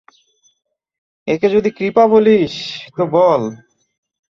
[1.27, 2.53] একে যদি কৃপা বলিস
[2.95, 3.41] তো বল।